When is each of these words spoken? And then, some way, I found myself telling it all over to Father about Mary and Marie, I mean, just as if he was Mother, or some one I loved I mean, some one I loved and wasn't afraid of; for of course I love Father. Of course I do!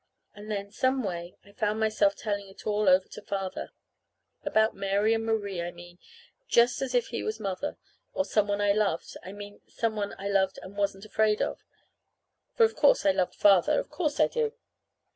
And 0.33 0.49
then, 0.49 0.71
some 0.71 1.03
way, 1.03 1.35
I 1.45 1.51
found 1.51 1.79
myself 1.79 2.15
telling 2.15 2.47
it 2.47 2.65
all 2.65 2.89
over 2.89 3.07
to 3.07 3.21
Father 3.21 3.69
about 4.41 4.73
Mary 4.75 5.13
and 5.13 5.23
Marie, 5.23 5.61
I 5.61 5.69
mean, 5.69 5.99
just 6.47 6.81
as 6.81 6.95
if 6.95 7.09
he 7.09 7.21
was 7.21 7.39
Mother, 7.39 7.77
or 8.11 8.25
some 8.25 8.47
one 8.47 8.61
I 8.61 8.71
loved 8.71 9.15
I 9.21 9.31
mean, 9.31 9.61
some 9.67 9.95
one 9.95 10.15
I 10.17 10.27
loved 10.27 10.57
and 10.63 10.75
wasn't 10.75 11.05
afraid 11.05 11.39
of; 11.39 11.63
for 12.55 12.63
of 12.63 12.75
course 12.75 13.05
I 13.05 13.11
love 13.11 13.35
Father. 13.35 13.79
Of 13.79 13.91
course 13.91 14.19
I 14.19 14.25
do! 14.25 14.53